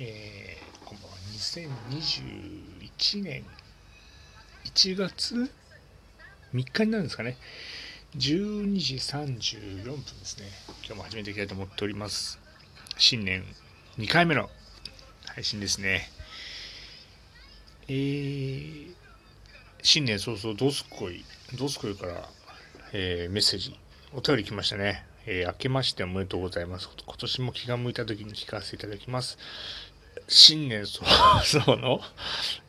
[0.00, 1.16] えー、こんばんは。
[1.34, 3.44] 2021年
[4.64, 5.48] 1月
[6.52, 7.36] 3日になるんですかね。
[8.16, 10.46] 12時34分ですね。
[10.84, 12.40] 今日も始めていきたいと思っております。
[12.98, 13.44] 新年
[13.98, 14.50] 2回目の
[15.26, 16.08] 配信ですね。
[17.86, 18.94] えー、
[19.80, 21.24] 新年早々、どすこい、
[21.56, 22.28] どすこいから、
[22.92, 23.78] えー、メッセージ、
[24.12, 25.06] お便り来ましたね。
[25.26, 26.88] えー、明けましておめでとうございます。
[27.06, 29.38] 今年も気が向いた時に聞かせていただきます。
[30.28, 32.00] 新年早々の？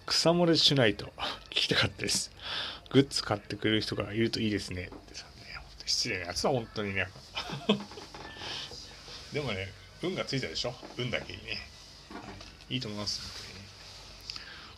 [0.05, 1.05] 草漏れしないと
[1.50, 2.32] 聞きたかったです。
[2.91, 4.90] グッズ買ってくれる人がいるといいですね。
[4.94, 5.41] ってさね、
[5.86, 7.08] 失礼なやつは本当にね。
[9.34, 10.76] でもね、運がついたでしょ？
[10.98, 11.68] 運だけにね。
[12.70, 13.22] いいと思います。
[13.22, 13.32] 本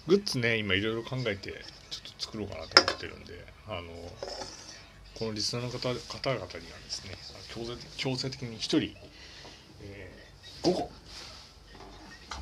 [0.08, 0.20] 当に。
[0.20, 1.52] グッズね、今いろいろ考えて、
[1.90, 3.92] ちょっと作ろうかなと思ってるんで、あの、
[5.16, 7.18] このリスナーの方方々にはですね
[7.50, 8.96] 強制強制的に1人、
[9.82, 10.92] えー、5個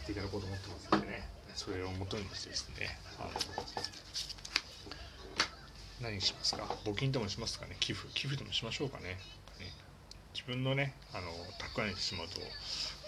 [0.06, 1.28] っていただこうと思ってますんでね。
[1.56, 2.96] それをもとにしてですね。
[3.18, 3.30] あの
[6.02, 6.64] 何しますか？
[6.86, 7.76] 募金でもしますかね。
[7.80, 8.08] 寄付。
[8.14, 9.18] 寄付でもしましょうかね。
[9.60, 9.74] ね。
[10.36, 11.32] 自分のねあの
[11.74, 12.40] 蓄えにしてしまうと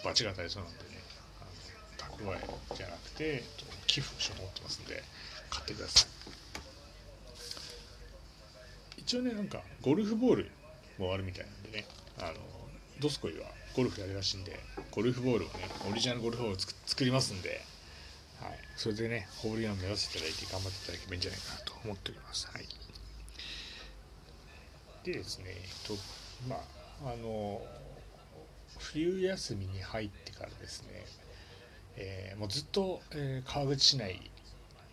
[0.04, 0.98] 罰が当たりそうなんでね。
[1.40, 1.44] あ
[2.24, 3.44] の蓄えじゃなくて
[3.86, 5.04] 寄付しようと思ってますんで
[5.50, 6.06] 買ってくださ
[8.96, 9.00] い。
[9.00, 10.50] 一応ねなんかゴルフボール
[10.98, 11.86] もあるみたいなんでね。
[12.18, 12.32] あの
[13.00, 13.46] ドスコイは
[13.76, 14.58] ゴルフやるらしいんで
[14.90, 15.54] ゴルフボールをね
[15.90, 17.60] オリジナルゴルフボールを作りますんで、
[18.40, 22.48] はい、それでねホールインワン目指していただいて頑張っていただければいいんじゃないかなと思っております。
[22.52, 22.66] はい、
[25.04, 25.94] でですね、えっと
[26.48, 27.62] まああの
[28.78, 31.04] 冬休みに入ってからですね、
[31.96, 34.20] えー、もうずっと、えー、川口市内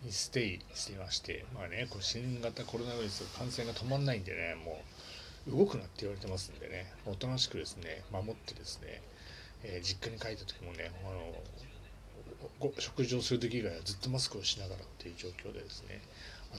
[0.02, 4.95] にステイしていまして、まあね、こう新型コロナウイルス感染が止まんないんでね、もう
[5.48, 9.02] 動くなって言われてますんでね、おとなしくですね、守ってですね、
[9.62, 16.00] えー、実家に帰った時もね、あの食事をする時以外はずっとマスクをしながらっていう状況でですね、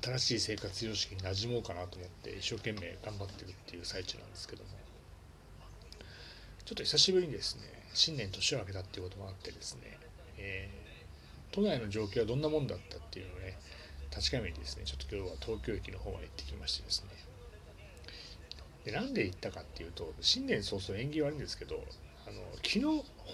[0.02, 4.70] 新しい生活様式に馴染もうかなと思って一生懸命頑張ってるっていう最中なんですけども、
[6.66, 7.64] ちょっと久しぶりにですね、
[7.94, 9.98] 新年年を明けたっていうこともあってですね、
[10.38, 10.88] えー
[11.52, 13.58] 都内の状況はどんなもんだったっていうのをね
[14.14, 17.10] 確かめにですねちょっと今日は東京駅の方まで行ってきましてですね
[18.88, 21.76] でなんで行ったかっていうと新年早々縁起悪いんですけど
[22.26, 22.84] あの昨日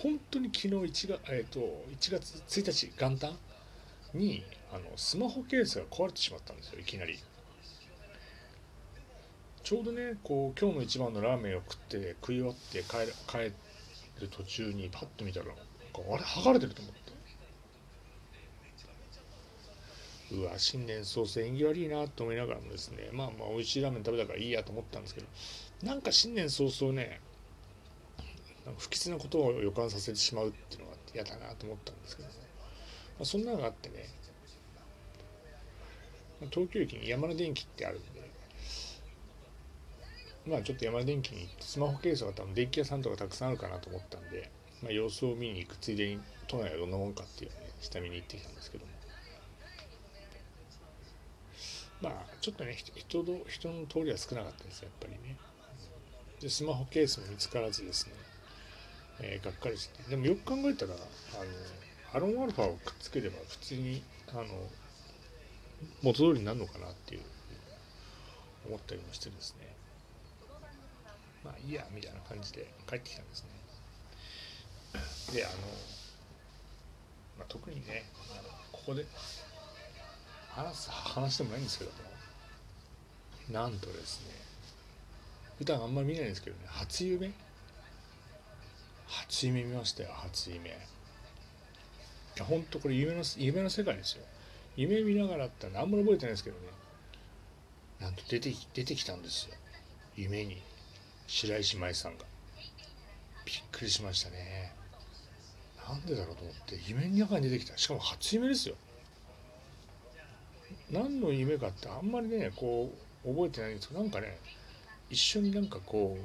[0.02, 0.68] 本当に昨日
[1.08, 1.60] 1, が、えーと、
[1.92, 3.38] 1月1日元旦
[4.16, 7.20] にあのスマホケースが壊れてしまったんですよいきなり。
[9.62, 13.54] ちょうどねこう今日の一番のラーメンを食って食い終わって帰る帰
[14.22, 17.03] る途中にパッと見たらあれ剥がれてると思って。
[20.34, 25.28] うわ新年早々縁起悪いなと思いながらもですねまあまあ美味しいラーメン食べたからいいやと思ったんですけど
[25.84, 27.22] なんか新年早々ね
[28.66, 32.36] なんか不吉なことを予感させてしまうっていうのが嫌だなと思ったんですけどね、
[33.20, 34.10] まあ、そんなのがあってね
[36.50, 38.32] 東京駅に山の電機ってあるんで
[40.48, 44.50] まあちょっと山の電機に行ってスマホケースが多分電気屋さんとかたくさんあるかなと思ったんで、
[44.82, 49.03] まあ、様子を見に行くついでに都内はどんなもんかっていうのをね下見に行ってきたんですけども。
[52.04, 55.38] まあちょっとね人の人の通りは少なかったですやっぱりね。
[56.42, 58.14] でスマホケースも見つからずですね、
[59.22, 60.04] えー、がっかりして。
[60.10, 61.06] でもよく考えたらあの
[62.14, 64.44] アロンアルファをくっつければ普通にあの
[66.02, 67.22] 元通りになるのかなっていう
[68.68, 69.74] 思ったりもしてですね。
[71.46, 75.40] まあいいやみたいな感じで帰ってきたんですね。
[75.40, 75.56] であの、
[77.40, 78.04] まあ、特にね
[78.74, 79.06] ここで
[80.56, 81.98] 話す話でもないんですけども。
[83.52, 84.34] なんとですね
[85.58, 87.32] 普段あんまり見ないんですけどね初夢？
[89.08, 90.70] 初夢見ましたよ初夢。
[90.70, 90.74] い
[92.38, 94.24] やほんとこれ夢の夢の世界ですよ。
[94.76, 96.68] 夢見ながらってあんまり覚えてないですけどね。
[98.00, 99.56] なんと出て出てきたんですよ。
[100.16, 100.62] 夢に。
[101.28, 102.26] 白石麻衣さんが。
[103.46, 104.74] びっくりしましたね。
[105.88, 107.78] なんでだろうと思って夢の中に出てきた。
[107.78, 108.76] しかも初夢ですよ。
[110.94, 112.94] 何の夢かってあんまりねこ
[113.26, 114.38] う覚えてないんですけどなんかね
[115.10, 116.18] 一緒になんかこ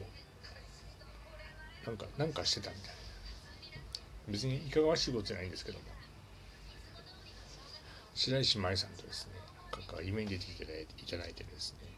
[1.85, 2.99] うなんかなんかしてたみたいな。
[4.29, 5.85] 別にいかがわしいことじゃないんですけども。
[8.15, 9.33] 白石麻衣さんとですね
[9.73, 11.89] なんか夢に出ていただいていただいてですね。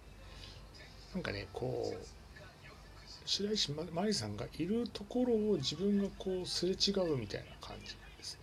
[1.14, 2.06] なんかねこう
[3.24, 8.40] 白石麻衣さんがいるところを自分がこうすれ違うみたいな感じなんです、ね。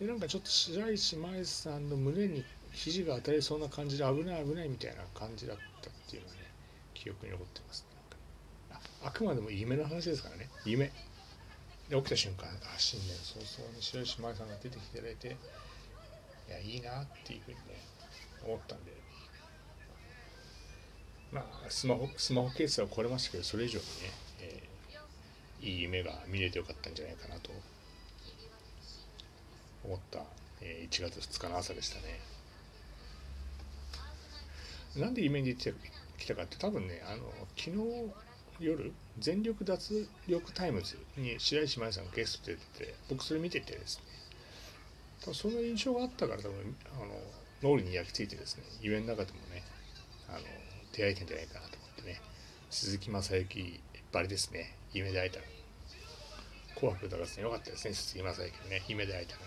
[0.00, 2.44] でなんかちょっと白石麻衣さんの胸に
[2.76, 6.40] 肘が当たりそうな感じで危ない危ないみたいな感じだったっていうのはね
[6.92, 7.86] 記憶に残ってます、
[8.70, 10.48] ね、ああくまでも夢の話ですからね。
[10.64, 10.92] 夢。
[11.88, 17.62] で起きた瞬間あ新年早々に白石麻衣さんが出てきていただいていやいいなっていうふうにね
[18.44, 18.92] 思ったんで。
[21.32, 23.90] まあスマホスマホケースは来れましたけどそれ以上にね、
[24.40, 27.50] えー、いい夢が見れてよかったんじゃないかなと
[29.84, 30.20] 思った、
[30.60, 32.35] えー、1月2日の朝でしたね。
[34.96, 35.74] なんで夢に出て
[36.18, 37.24] きたかって多分ねあの
[37.56, 37.76] 昨日
[38.60, 44.00] 夜全力脱力タイムズに白石麻衣さんがゲストで出てて僕それ見ててです
[45.26, 49.62] ねその印象があったから多分あの脳裏に焼き付いてですね夢の中でもね
[50.28, 50.38] あの
[50.92, 52.20] 出会えたんじゃないかなと思ってね
[52.70, 53.80] 鈴木雅之
[54.12, 55.44] ばりですね夢で会えたら。
[56.76, 59.46] 紅白歌合戦よかったですね鈴木雅之のね夢で会えたらね。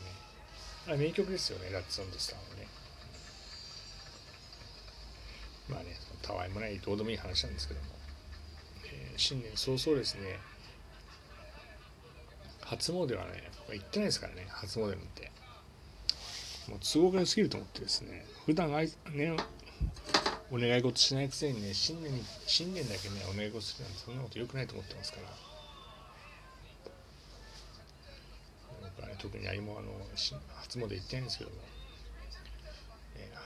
[0.88, 2.68] あれ名曲ですよねラッツオンドスターのね。
[5.70, 7.88] まあねたわいもないどうでもいい話なんですけども、
[8.86, 10.40] えー、新年早々ですね。
[12.62, 15.32] 初詣はね行ってないですからね初詣なんて。
[16.70, 19.36] もう都合が良すぎると思ってですね普段あいね
[20.52, 25.28] お願い事しないくせにね新年に新年だけねお願い事するなんてそんなこと良くないと思ってますから。
[28.82, 31.58] 僕はね特に何もあの初詣行ってないんですけども、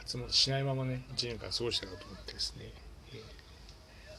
[0.05, 2.71] 詣しないままね1年間過ごしたかと思ってですね、
[3.13, 3.19] えー、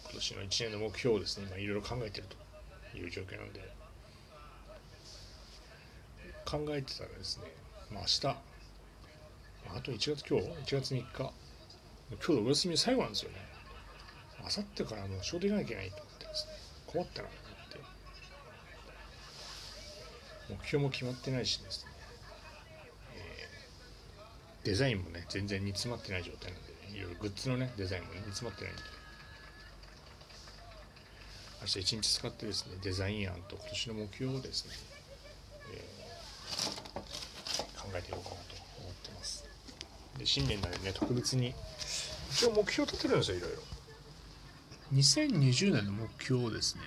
[0.04, 2.26] 今年の1年の目標をですね今いろいろ考えてる
[2.92, 3.60] という状況なんで
[6.44, 7.44] 考えてたらですね、
[7.90, 8.26] まあ、明日
[9.76, 11.04] あと1月今日1月3日
[12.10, 13.38] 今日のお休み最後なんですよね。
[14.46, 16.52] あさってからもう仕事行かなきゃいけないと思ってですね
[16.86, 17.68] 困ったなと思っ
[20.58, 21.92] て目標も決まってないしですね、
[24.64, 28.82] デザインもね全然煮詰まってない状態なんで、ね、いろいろグッズのねデザインも、ね、煮詰まってないんで。
[31.64, 34.74] 明日一日使ってですねデザイン案と今年の目標をですね、
[35.72, 39.48] えー、考えていこうかなと思ってます。
[40.18, 41.54] で新年なんでね特別に
[42.30, 43.58] 一応目標立てるんですよいろいろ。
[44.92, 46.82] 2020年の目標をですね、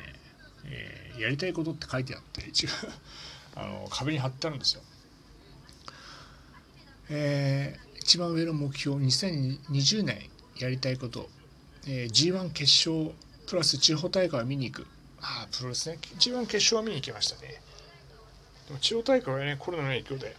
[0.65, 2.69] えー、やりたいことって書いてあって一応
[3.55, 4.81] あの壁に貼ってあるんですよ。
[7.09, 11.29] えー、一番上の目標2020年やりたいこと、
[11.87, 13.13] えー、G1 決勝
[13.47, 14.87] プラス地方大会を見に行く。
[15.21, 15.99] ああプロレスね。
[16.19, 17.61] G1 決勝は見に行きましたね。
[18.67, 20.35] でも地方大会はねコロナの影響で。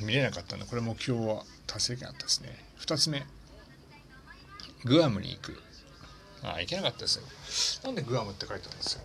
[0.00, 2.58] 見れなかったんでこれ目標は達成権あったですね。
[2.80, 3.24] 2つ目
[4.84, 5.56] グアムに行く。
[6.42, 7.26] ああ行けなかったですね。
[7.84, 9.02] なんでグアムって書いてあるんですよ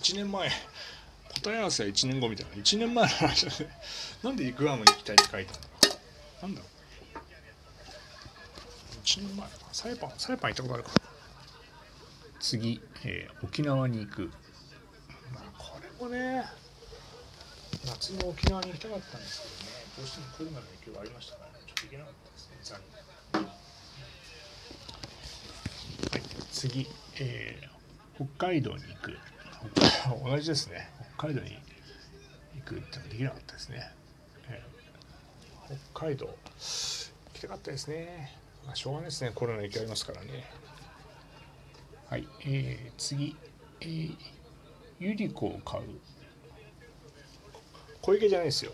[0.00, 0.50] 1年前
[1.48, 2.52] 答え合わせは1年後みたいな。
[2.62, 3.66] 1年前の話で
[4.22, 5.52] なんでグアムに行きたいって書いて
[6.42, 6.70] あるのなんだろう。
[9.02, 10.90] 1年前サイパンサイパン行ったことあるか。
[12.38, 14.30] 次、えー、沖縄に行く。
[15.32, 16.44] まあこれもね
[17.86, 19.76] 夏の沖縄に行きたかったんですけどね。
[19.96, 21.64] どうしてもコロナの影響がありましたからね。
[21.66, 22.80] ちょっと行けなかったですね残
[23.32, 23.42] 念。
[26.12, 26.22] はい。
[26.52, 26.86] 次、
[27.20, 29.16] えー、北海道に行く。
[30.28, 31.07] 同じですね。
[31.18, 31.58] 海道に
[32.54, 33.90] 行くってのができなかったですね、
[34.48, 36.32] えー、北海道行
[37.34, 38.32] きたかったですね。
[38.64, 39.32] まあしょうがないですね。
[39.34, 40.44] コロナの影響ありますからね。
[42.08, 43.36] はい、えー、次、
[43.80, 44.16] えー、
[45.00, 45.84] ユリコを買う。
[48.00, 48.72] 小池じゃないですよ。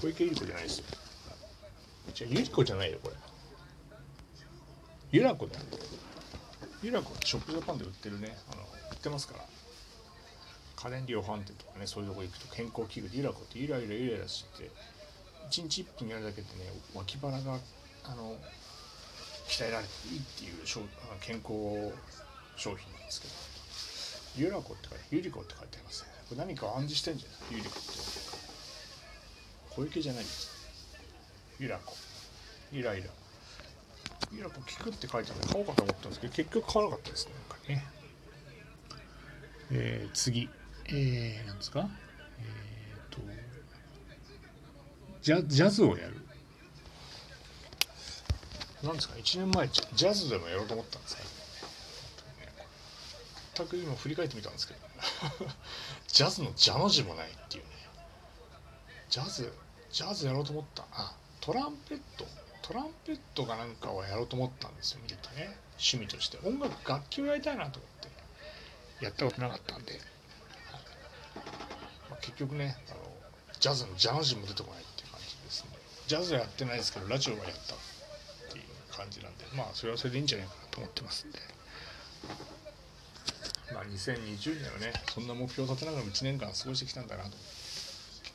[0.00, 0.84] 小池百合子じゃないですよ。
[2.14, 3.16] じゃあゆり子じゃないよこれ。
[5.10, 5.64] ゆらこだよ。
[6.82, 8.36] ゆらこショップジャパンで売ってるね。
[8.52, 9.44] あの売ってますから。
[10.82, 14.70] 家電量販店とかねそういうとこ行くと健康器具でゆらこってゆらゆらゆらゆらして
[15.50, 17.58] 1日1分やるだけでね脇腹が
[18.04, 18.36] あの
[19.48, 20.54] 鍛えられていいっていう
[21.20, 21.92] 健康
[22.56, 23.34] 商品なんですけど。
[24.36, 26.08] ゆらこって書いてゆりこって書いてありますね。
[26.28, 27.58] これ何か暗示してんじゃない？
[27.58, 27.90] ゆりこって。
[29.74, 30.50] 小池じゃないんです。
[31.58, 31.96] ゆらこ
[32.70, 33.08] ゆらゆら
[34.32, 35.40] ゆらこ聞くって書いてある。
[35.40, 37.32] んで買おうかと思ったんですけど結局買わなかったですね。
[37.48, 37.84] なんかね。
[39.72, 40.48] えー、次。
[40.92, 41.88] えー、なんですか？
[42.38, 43.20] えー、と
[45.22, 46.16] ジャジャズをやる。
[48.82, 51.22] なんですか？1年前ジャズでもやろうと思ったんですか？
[53.56, 54.80] 全く今振り返ってみたんですけど。
[56.08, 57.70] ジャズのジャの字もないっていうね。
[59.10, 59.52] ジャズ
[59.92, 60.84] ジャズやろうと思った。
[60.92, 62.26] あトランペット。
[62.62, 65.56] トランペットかなんかをやろうと思ったんですよ見てね。
[65.78, 66.38] 趣味として。
[66.46, 67.90] 音楽楽器をやりたいなと思っ
[68.98, 69.04] て。
[69.04, 69.98] やったことなかったんで、
[72.40, 73.00] 局ねあの
[73.58, 75.70] ジャズのジャの字も出てこないっていう感じですね。
[76.06, 77.76] ジャズはやってないですけどラジオはやったっ
[78.52, 81.38] ていう感じなんでまあそれはそれでいいんじゃないかなと思ってますんで。
[82.26, 82.60] まあ
[83.72, 87.30] まあ、2020年はねそんな目標を立てながら1年間過ごしてきたんだなと。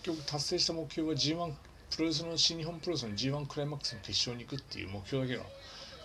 [0.05, 1.53] 結局達成した目標は G1
[1.95, 5.45] プロレスの新日本プロレスの G1 クライマックスの決勝に行くっていう目標だけは、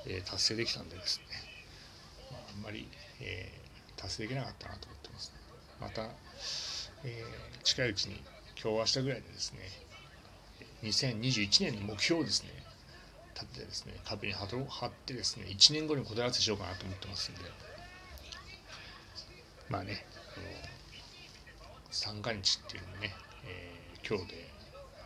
[0.07, 1.25] えー、達成できたんでですね、
[2.31, 2.89] まあ、あんまり、
[3.21, 5.37] えー、達成できなかったなと思ってます、ね、
[5.81, 6.09] また、
[7.05, 8.21] えー、近いうちに
[8.63, 9.61] 今日明日ぐらいでですね
[10.83, 12.51] 2021年の目標をですね
[13.35, 17.41] 立ててですね壁に貼ってですね1年後に答え合わせしようかなと思ってますんで。
[19.71, 20.05] まあね
[21.93, 23.15] 三が日っていうのもね、
[23.47, 24.49] えー、今日で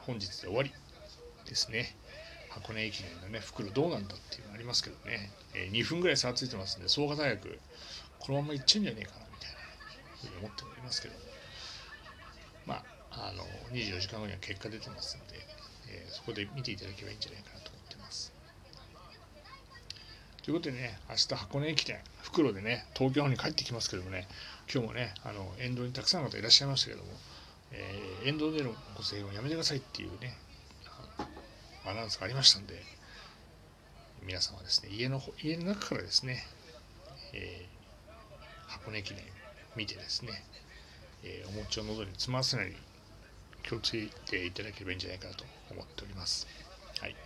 [0.06, 0.72] 本日で終わり
[1.46, 1.94] ですね。
[2.50, 7.58] 箱根駅伝のね袋どうなんだっていうのありますけどね、えー、2分ぐらい差がついてますんで創価大学
[8.20, 9.56] このままいっちゃうんじゃねえかなみたいな
[10.20, 11.20] ふうに思っておりますけどま
[13.16, 15.38] あの24時間後には結果出てますんで、
[15.90, 18.32] えー、そこで見ていただけばいいんじゃないかなと思ってます。
[20.42, 24.26] ということでね、明日箱根駅伝、袋でね、東京に帰ってきますけどもね、
[24.72, 27.10] 今日もね、あの沿道にたくさんの方いらっしゃいましたけども、
[27.72, 30.36] えー、沿道でのご声援をやめてくださいっていうね、
[31.86, 32.82] アナウンスがありましたんで、
[34.22, 36.44] 皆さんはですね、家の家の中からですね、
[37.32, 39.22] えー、箱根駅伝
[39.76, 40.44] 見てですね、
[41.22, 42.93] えー、お餅を喉に詰まらせないように
[43.66, 46.46] 気をつけていただければいいんじゃないかなと思っております。
[47.00, 47.16] はい。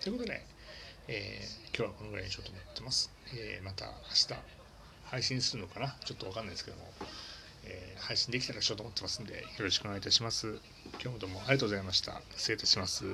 [0.00, 0.46] ということで、
[1.08, 3.10] えー、今日はこのぐらいにしようと思ってます。
[3.34, 3.92] えー、また明
[4.28, 4.34] 日
[5.04, 5.96] 配信するのかな？
[6.04, 6.84] ちょっとわかんないですけども、
[7.64, 10.60] えー、配信できたらしようと思ってますんで、よろしくお願いいたします。
[10.92, 12.22] 今日もどうもありがとうございました。
[12.36, 13.04] 失礼いたします。